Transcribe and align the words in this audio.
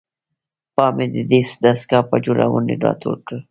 پام 0.75 0.91
مې 0.97 1.05
ددې 1.15 1.39
دستګاه 1.63 2.07
پر 2.09 2.17
جوړونې 2.25 2.75
راټول 2.85 3.17
کړ. 3.27 3.37